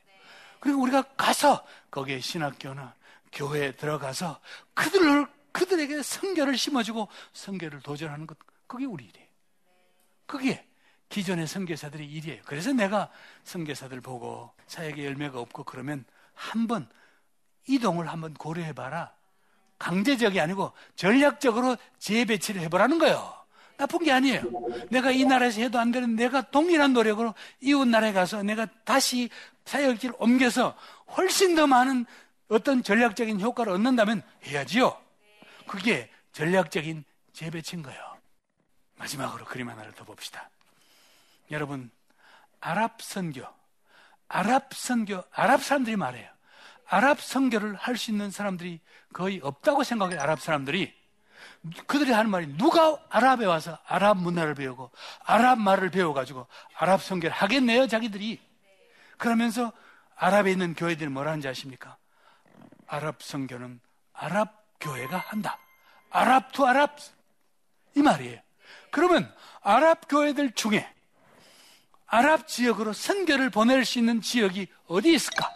그리고 0.61 0.81
우리가 0.83 1.03
가서 1.17 1.67
거기에 1.91 2.21
신학교나 2.21 2.95
교회에 3.33 3.73
들어가서 3.73 4.41
그들을 4.75 5.27
그들에게 5.53 6.03
성교를 6.03 6.57
심어주고 6.57 7.09
성교를 7.33 7.81
도전하는 7.81 8.27
것 8.27 8.39
그게 8.67 8.85
우리 8.87 9.05
일이에요. 9.05 9.27
그게 10.27 10.67
기존의 11.13 11.47
선교사들의 11.47 12.07
일이에요. 12.07 12.41
그래서 12.47 12.73
내가 12.73 13.11
선교사들 13.45 14.01
보고 14.01 14.51
사역의 14.67 15.05
열매가 15.05 15.39
없고 15.39 15.65
그러면 15.65 16.07
한번 16.33 16.89
이동을 17.69 18.09
한번 18.09 18.33
고려해 18.33 18.73
봐라. 18.73 19.13
강제적이 19.79 20.41
아니고 20.41 20.73
전략적으로 20.97 21.77
재배치를 21.99 22.63
해보라는 22.63 22.99
거예요. 22.99 23.35
나쁜 23.77 23.99
게 24.05 24.13
아니에요. 24.13 24.43
내가 24.91 25.11
이 25.11 25.25
나라에서 25.25 25.61
해도 25.61 25.79
안 25.79 25.91
되는 25.93 26.17
내가 26.17 26.41
동일한 26.51 26.95
노력으로 26.95 27.35
이웃 27.61 27.85
나라에 27.85 28.15
가서 28.15 28.43
내가 28.43 28.67
다시 28.85 29.29
사역지를 29.67 30.15
옮겨서 30.19 30.75
훨씬 31.17 31.55
더 31.55 31.67
많은 31.67 32.07
어떤 32.49 32.83
전략적인 32.83 33.39
효과를 33.39 33.73
얻는다면 33.75 34.23
해야지요. 34.47 34.99
그게 35.67 36.11
전략적인 36.33 37.05
재배치인 37.35 37.83
거예요. 37.83 38.01
마지막으로 38.97 39.45
그림 39.45 39.69
하나를 39.69 39.93
더 39.93 40.05
봅시다. 40.05 40.49
여러분, 41.53 41.91
아랍 42.61 43.03
선교, 43.03 43.45
아랍 44.29 44.75
선교, 44.75 45.23
아랍 45.31 45.63
사람들이 45.63 45.97
말해요. 45.97 46.31
아랍 46.89 47.21
선교를 47.21 47.75
할 47.75 47.97
수 47.97 48.11
있는 48.11 48.31
사람들이 48.31 48.81
거의 49.13 49.41
없다고 49.43 49.85
생각해요, 49.85 50.21
아랍 50.21 50.41
사람들이. 50.41 50.95
그들이 51.87 52.13
하는 52.13 52.31
말이 52.31 52.47
누가 52.57 52.99
아랍에 53.09 53.45
와서 53.45 53.79
아랍 53.87 54.17
문화를 54.17 54.55
배우고 54.55 54.91
아랍 55.25 55.59
말을 55.59 55.91
배워가지고 55.91 56.47
아랍 56.77 57.03
선교를 57.03 57.35
하겠냬요, 57.35 57.87
자기들이. 57.87 58.41
그러면서 59.19 59.73
아랍에 60.17 60.53
있는 60.53 60.75
교회들이 60.75 61.11
뭐라는지 61.11 61.49
아십니까? 61.49 61.97
아랍 62.87 63.23
선교는 63.23 63.81
아랍 64.13 64.65
교회가 64.81 65.19
한다. 65.19 65.59
Arab 66.11 66.53
to 66.53 66.67
Arab. 66.67 66.97
이 67.95 68.03
말이에요. 68.03 68.41
그러면 68.91 69.33
아랍 69.63 70.09
교회들 70.09 70.53
중에 70.53 70.89
아랍 72.13 72.47
지역으로 72.47 72.93
선교를 72.93 73.49
보낼 73.49 73.87
수 73.87 73.99
있는 73.99 74.21
지역이 74.21 74.67
어디 74.87 75.15
있을까? 75.15 75.51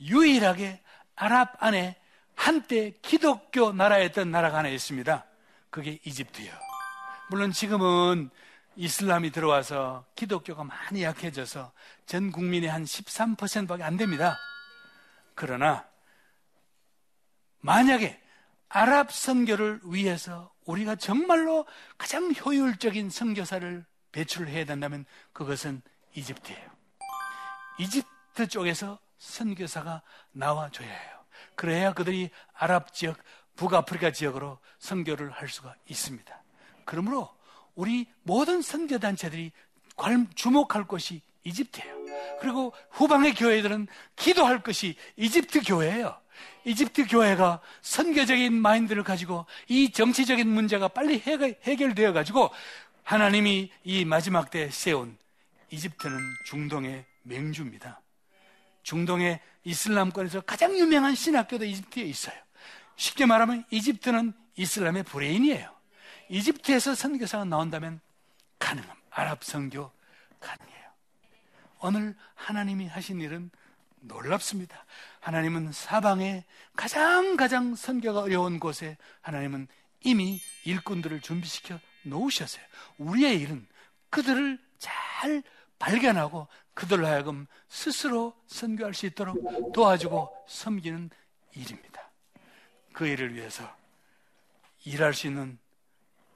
유일하게 0.00 0.82
아랍 1.14 1.54
안에 1.62 1.96
한때 2.34 2.94
기독교 3.00 3.72
나라였던 3.72 4.28
나라가 4.28 4.58
하나 4.58 4.70
있습니다. 4.70 5.24
그게 5.70 6.00
이집트예요. 6.04 6.52
물론 7.30 7.52
지금은 7.52 8.28
이슬람이 8.74 9.30
들어와서 9.30 10.04
기독교가 10.16 10.64
많이 10.64 11.04
약해져서 11.04 11.70
전 12.06 12.32
국민의 12.32 12.68
한 12.68 12.82
13%밖에 12.82 13.84
안 13.84 13.96
됩니다. 13.96 14.36
그러나 15.36 15.86
만약에 17.60 18.20
아랍 18.68 19.12
선교를 19.12 19.82
위해서 19.84 20.52
우리가 20.64 20.96
정말로 20.96 21.66
가장 21.96 22.32
효율적인 22.34 23.10
선교사를 23.10 23.86
배출해야 24.12 24.64
된다면 24.64 25.04
그것은 25.32 25.82
이집트예요. 26.14 26.70
이집트 27.78 28.48
쪽에서 28.48 28.98
선교사가 29.18 30.02
나와줘야 30.32 30.88
해요. 30.88 31.18
그래야 31.54 31.92
그들이 31.92 32.30
아랍 32.54 32.92
지역, 32.92 33.18
북아프리카 33.56 34.12
지역으로 34.12 34.58
선교를 34.78 35.30
할 35.30 35.48
수가 35.48 35.74
있습니다. 35.88 36.42
그러므로 36.84 37.28
우리 37.74 38.06
모든 38.22 38.62
선교단체들이 38.62 39.52
주목할 40.34 40.86
것이 40.86 41.22
이집트예요. 41.44 41.98
그리고 42.40 42.72
후방의 42.90 43.34
교회들은 43.34 43.88
기도할 44.16 44.62
것이 44.62 44.96
이집트 45.16 45.62
교회예요. 45.62 46.16
이집트 46.64 47.06
교회가 47.06 47.60
선교적인 47.82 48.52
마인드를 48.52 49.02
가지고 49.02 49.46
이 49.68 49.90
정치적인 49.90 50.48
문제가 50.48 50.88
빨리 50.88 51.18
해결되어 51.18 52.12
가지고 52.12 52.50
하나님이 53.08 53.72
이 53.84 54.04
마지막 54.04 54.50
때 54.50 54.68
세운 54.68 55.16
이집트는 55.70 56.18
중동의 56.44 57.06
맹주입니다. 57.22 58.02
중동의 58.82 59.40
이슬람권에서 59.64 60.42
가장 60.42 60.76
유명한 60.76 61.14
신학교도 61.14 61.64
이집트에 61.64 62.02
있어요. 62.02 62.36
쉽게 62.96 63.24
말하면 63.24 63.64
이집트는 63.70 64.34
이슬람의 64.56 65.04
브레인이에요. 65.04 65.74
이집트에서 66.28 66.94
선교사가 66.94 67.46
나온다면 67.46 68.02
가능합니다. 68.58 69.08
아랍 69.08 69.42
선교 69.42 69.90
가능해요. 70.38 70.88
오늘 71.80 72.14
하나님이 72.34 72.88
하신 72.88 73.22
일은 73.22 73.50
놀랍습니다. 74.00 74.84
하나님은 75.20 75.72
사방에 75.72 76.44
가장 76.76 77.38
가장 77.38 77.74
선교가 77.74 78.20
어려운 78.20 78.60
곳에 78.60 78.98
하나님은 79.22 79.66
이미 80.02 80.42
일꾼들을 80.66 81.22
준비시켜 81.22 81.80
놓으셨어요. 82.02 82.64
우리의 82.98 83.40
일은 83.40 83.66
그들을 84.10 84.58
잘 84.78 85.42
발견하고 85.78 86.48
그들로 86.74 87.06
하여금 87.06 87.46
스스로 87.68 88.34
선교할 88.46 88.94
수 88.94 89.06
있도록 89.06 89.72
도와주고 89.72 90.44
섬기는 90.48 91.10
일입니다. 91.54 92.10
그 92.92 93.06
일을 93.06 93.34
위해서 93.34 93.68
일할 94.84 95.12
수 95.12 95.26
있는 95.26 95.58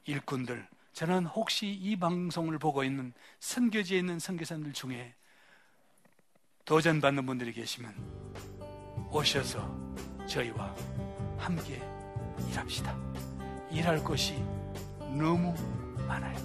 일꾼들, 0.05 0.67
저는 0.93 1.25
혹시 1.25 1.67
이 1.67 1.95
방송을 1.95 2.59
보고 2.59 2.83
있는 2.83 3.13
선교지에 3.39 3.99
있는 3.99 4.19
선교사들 4.19 4.73
중에 4.73 5.15
도전받는 6.65 7.25
분들이 7.25 7.51
계시면 7.51 7.93
오셔서 9.11 9.69
저희와 10.27 10.75
함께 11.37 11.81
일합시다. 12.49 12.95
일할 13.71 14.03
것이 14.03 14.35
너무 15.17 15.53
많아요. 16.07 16.37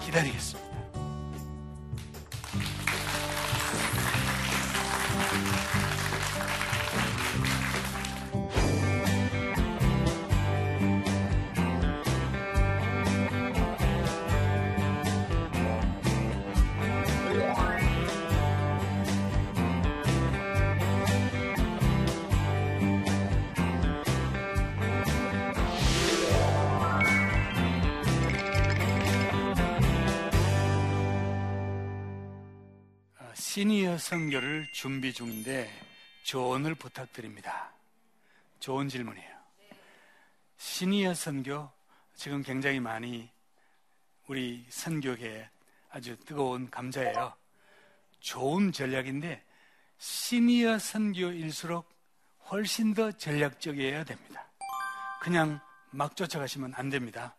기다리겠습니다. 0.00 0.69
시니어 33.60 33.98
선교를 33.98 34.68
준비 34.72 35.12
중인데 35.12 35.70
조언을 36.22 36.74
부탁드립니다. 36.74 37.70
좋은 38.58 38.88
질문이에요. 38.88 39.36
시니어 40.56 41.12
선교 41.12 41.70
지금 42.14 42.42
굉장히 42.42 42.80
많이 42.80 43.28
우리 44.28 44.64
선교계에 44.70 45.50
아주 45.90 46.18
뜨거운 46.20 46.70
감자예요. 46.70 47.34
좋은 48.20 48.72
전략인데 48.72 49.44
시니어 49.98 50.78
선교일수록 50.78 51.86
훨씬 52.50 52.94
더 52.94 53.12
전략적이어야 53.12 54.04
됩니다. 54.04 54.50
그냥 55.20 55.60
막 55.90 56.16
쫓아가시면 56.16 56.72
안 56.76 56.88
됩니다. 56.88 57.36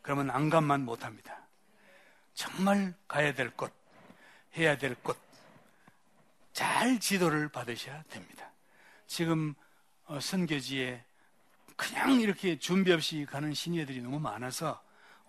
그러면 0.00 0.30
안감만 0.30 0.84
못합니다. 0.84 1.48
정말 2.34 2.94
가야 3.08 3.34
될 3.34 3.50
곳, 3.50 3.74
해야 4.56 4.78
될 4.78 4.94
곳, 4.94 5.18
잘 6.60 7.00
지도를 7.00 7.48
받으셔야 7.48 8.02
됩니다. 8.10 8.52
지금 9.06 9.54
어, 10.04 10.20
선교지에 10.20 11.02
그냥 11.74 12.20
이렇게 12.20 12.58
준비 12.58 12.92
없이 12.92 13.26
가는 13.26 13.54
시니어들이 13.54 14.02
너무 14.02 14.20
많아서 14.20 14.78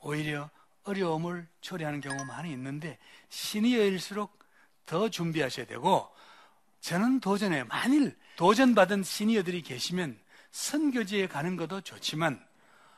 오히려 0.02 0.50
어려움을 0.84 1.48
초래하는 1.62 2.02
경우가 2.02 2.26
많이 2.26 2.52
있는데 2.52 3.00
시니어일수록 3.30 4.38
더 4.86 5.08
준비하셔야 5.08 5.68
되고 5.68 6.14
저는 6.82 7.22
도전해요. 7.22 7.64
만일 7.64 8.18
도전받은 8.36 9.04
시니어들이 9.04 9.62
계시면 9.62 10.20
선교지에 10.52 11.30
가는 11.30 11.56
것도 11.56 11.80
좋지만 11.80 12.46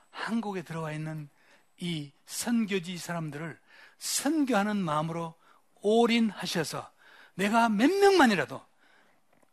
한국에 0.09 0.63
들어와 0.63 0.91
있는 0.91 1.29
이 1.77 2.11
선교지 2.25 2.97
사람들을 2.97 3.59
선교하는 3.99 4.77
마음으로 4.77 5.35
올인하셔서 5.81 6.92
내가 7.35 7.69
몇 7.69 7.89
명만이라도 7.89 8.61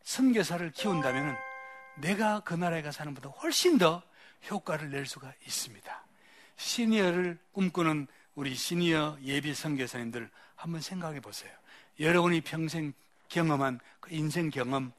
선교사를 0.03 0.71
키운다면 0.71 1.37
내가 1.97 2.41
그 2.41 2.53
나라에 2.53 2.81
가서 2.81 2.99
사는 2.99 3.13
것보다 3.13 3.35
훨씬 3.39 3.77
더 3.77 4.01
효과를 4.49 4.89
낼 4.89 5.05
수가 5.05 5.33
있습니다. 5.45 6.03
시니어를 6.57 7.37
꿈꾸는 7.51 8.07
우리 8.35 8.55
시니어 8.55 9.17
예비 9.23 9.53
선교사님들 9.53 10.29
한번 10.55 10.81
생각해 10.81 11.19
보세요. 11.19 11.51
여러분이 11.99 12.41
평생 12.41 12.93
경험한 13.29 13.79
그 13.99 14.13
인생 14.13 14.49
경험, 14.49 14.91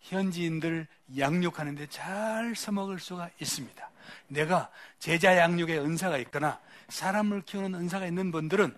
현지인들 0.00 0.86
양육하는데 1.18 1.86
잘 1.88 2.54
써먹을 2.54 2.98
수가 3.00 3.30
있습니다. 3.40 3.90
내가 4.28 4.70
제자 4.98 5.36
양육의 5.36 5.80
은사가 5.80 6.18
있거나 6.18 6.60
사람을 6.88 7.42
키우는 7.42 7.74
은사가 7.74 8.06
있는 8.06 8.30
분들은 8.30 8.76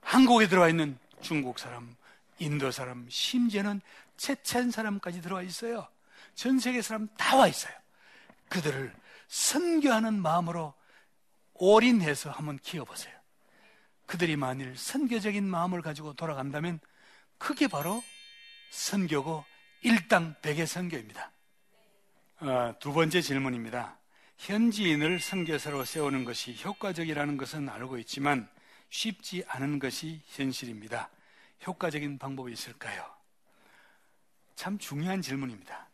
한국에 0.00 0.48
들어와 0.48 0.68
있는 0.68 0.98
중국 1.20 1.58
사람, 1.58 1.94
인도 2.40 2.70
사람, 2.70 3.06
심지어는 3.08 3.80
체첸 4.16 4.70
사람까지 4.70 5.22
들어와 5.22 5.42
있어요. 5.42 5.86
전 6.34 6.58
세계 6.58 6.82
사람 6.82 7.08
다 7.16 7.36
와 7.36 7.46
있어요. 7.46 7.72
그들을 8.48 8.92
선교하는 9.28 10.20
마음으로 10.20 10.74
올인해서 11.54 12.30
한번 12.30 12.58
키워보세요. 12.58 13.14
그들이 14.06 14.36
만일 14.36 14.76
선교적인 14.76 15.44
마음을 15.44 15.82
가지고 15.82 16.14
돌아간다면 16.14 16.80
그게 17.38 17.68
바로 17.68 18.02
선교고 18.70 19.44
일당 19.82 20.34
백의 20.42 20.66
선교입니다. 20.66 21.30
어, 22.40 22.74
두 22.80 22.92
번째 22.92 23.20
질문입니다. 23.20 23.98
현지인을 24.38 25.20
선교사로 25.20 25.84
세우는 25.84 26.24
것이 26.24 26.56
효과적이라는 26.64 27.36
것은 27.36 27.68
알고 27.68 27.98
있지만 27.98 28.48
쉽지 28.88 29.44
않은 29.46 29.78
것이 29.78 30.22
현실입니다. 30.28 31.10
효과적인 31.66 32.18
방법이 32.18 32.52
있을까요? 32.52 33.04
참 34.54 34.78
중요한 34.78 35.22
질문입니다. 35.22 35.88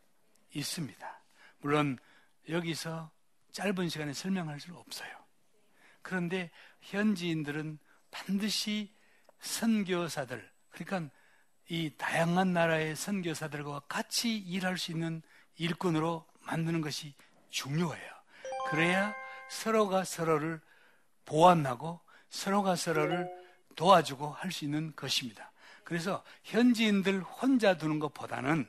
있습니다. 0.55 1.23
물론 1.59 1.99
여기서 2.49 3.11
짧은 3.53 3.89
시간에 3.89 4.13
설명할 4.13 4.61
수 4.61 4.75
없어요. 4.75 5.11
그런데 6.03 6.51
현지인들은 6.81 7.79
반드시 8.11 8.95
선교사들, 9.41 10.51
그러니까 10.71 11.15
이 11.69 11.91
다양한 11.97 12.53
나라의 12.53 12.95
선교사들과 12.95 13.81
같이 13.89 14.37
일할 14.37 14.79
수 14.79 14.93
있는 14.93 15.23
일꾼으로 15.57 16.27
만드는 16.43 16.81
것이 16.81 17.15
중요해요. 17.51 18.13
그래야 18.71 19.15
서로가 19.51 20.05
서로를 20.05 20.61
보완하고 21.25 22.01
서로가 22.31 22.77
서로를 22.77 23.29
도와주고 23.75 24.31
할 24.31 24.51
수 24.51 24.65
있는 24.65 24.95
것입니다. 24.95 25.53
그래서 25.87 26.25
현지인들 26.42 27.22
혼자 27.22 27.79
두는 27.79 28.01
것보다는 28.01 28.68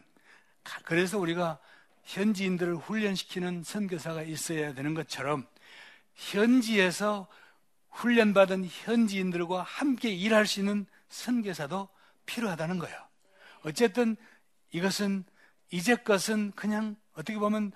그래서 0.84 1.18
우리가 1.18 1.58
현지인들을 2.04 2.76
훈련시키는 2.76 3.64
선교사가 3.64 4.22
있어야 4.22 4.76
되는 4.76 4.94
것처럼 4.94 5.48
현지에서 6.14 7.28
훈련받은 7.90 8.68
현지인들과 8.70 9.64
함께 9.64 10.12
일할 10.12 10.46
수 10.46 10.60
있는 10.60 10.86
선교사도 11.10 11.90
필요하다는 12.28 12.78
거예요. 12.78 12.96
어쨌든 13.64 14.16
이것은 14.70 15.26
이제것은 15.72 16.52
그냥 16.52 16.98
어떻게 17.14 17.40
보면 17.40 17.72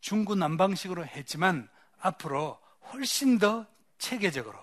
중구난방식으로 0.00 1.04
했지만 1.04 1.68
앞으로 1.98 2.58
훨씬 2.90 3.38
더 3.38 3.66
체계적으로 3.98 4.58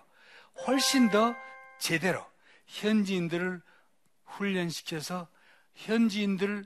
훨씬 0.66 1.12
더 1.12 1.36
제대로 1.78 2.26
현지인들을 2.66 3.69
훈련시켜서 4.30 5.28
현지인들 5.76 6.66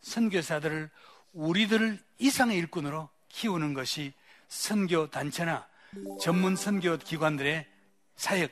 선교사들을 0.00 0.90
우리들을 1.32 1.98
이상의 2.18 2.58
일꾼으로 2.58 3.08
키우는 3.28 3.74
것이 3.74 4.12
선교 4.48 5.08
단체나 5.10 5.66
전문 6.20 6.56
선교 6.56 6.96
기관들의 6.96 7.66
사역 8.16 8.50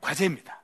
과제입니다. 0.00 0.62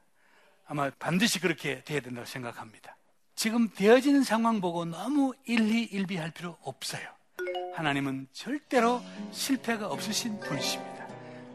아마 0.67 0.91
반드시 0.99 1.41
그렇게 1.41 1.83
돼야 1.85 2.01
된다고 2.01 2.27
생각합니다. 2.27 2.97
지금 3.35 3.69
되어지는 3.71 4.23
상황 4.23 4.61
보고 4.61 4.85
너무 4.85 5.33
일희일비할 5.47 6.31
필요 6.33 6.59
없어요. 6.63 7.09
하나님은 7.75 8.29
절대로 8.33 9.03
실패가 9.33 9.89
없으신 9.89 10.39
분이십니다. 10.41 11.09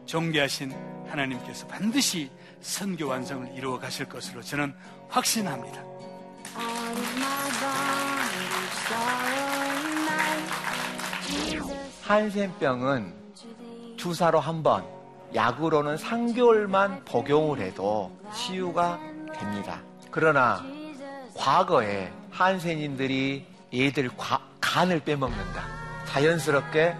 존귀하신 0.06 0.72
하나님께서 1.08 1.66
반드시 1.66 2.30
선교 2.66 3.06
완성을 3.06 3.54
이루어 3.54 3.78
가실 3.78 4.06
것으로 4.06 4.42
저는 4.42 4.74
확신합니다. 5.08 5.82
한센병은 12.02 13.14
주사로 13.96 14.40
한 14.40 14.64
번, 14.64 14.84
약으로는 15.34 15.94
3개월만 15.96 17.04
복용을 17.04 17.60
해도 17.60 18.10
치유가 18.34 18.98
됩니다. 19.32 19.80
그러나 20.10 20.64
과거에 21.36 22.12
한센인들이 22.32 23.46
애들 23.72 24.10
간을 24.60 25.00
빼먹는다. 25.00 25.62
자연스럽게 26.06 26.96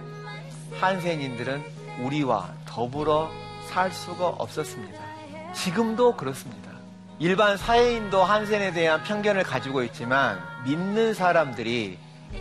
한센인들은 0.78 1.64
우리와 2.04 2.54
더불어 2.66 3.28
살 3.68 3.90
수가 3.90 4.28
없었습니다. 4.28 5.05
지금도 5.52 6.16
그렇습니다. 6.16 6.70
일반 7.18 7.56
사회인도 7.56 8.22
한센에 8.22 8.72
대한 8.72 9.02
편견을 9.02 9.42
가지고 9.42 9.82
있지만 9.84 10.38
믿는 10.64 11.14
사람들이 11.14 11.98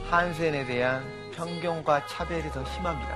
한센에 0.09 0.65
대한 0.65 1.03
편견과 1.33 2.07
차별이 2.07 2.49
더 2.51 2.63
심합니다. 2.65 3.15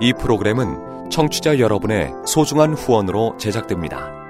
이 0.00 0.12
프로그램은 0.14 1.10
청취자 1.10 1.58
여러분의 1.58 2.10
소중한 2.26 2.72
후원으로 2.72 3.36
제작됩니다. 3.38 4.29